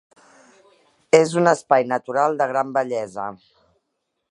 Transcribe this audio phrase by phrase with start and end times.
[1.17, 3.29] És un espai natural de gran bellesa.